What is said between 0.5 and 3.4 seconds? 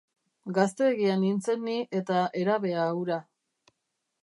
Gazteegia nintzen ni eta herabea hura.